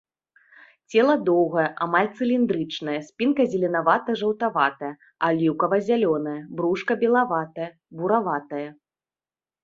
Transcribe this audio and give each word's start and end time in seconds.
Цела 0.91 1.15
доўгае, 1.25 1.63
амаль 1.85 2.07
цыліндрычнае, 2.17 2.95
спінка 3.09 3.45
зеленавата-жаўтаватая, 3.55 4.89
аліўкава-зялёная, 5.27 6.33
брушка 6.61 6.93
белаватае, 7.03 7.69
бураватае. 8.01 8.63